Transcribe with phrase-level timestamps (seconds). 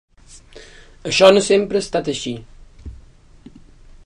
[1.11, 2.35] Això no sempre ha estat així.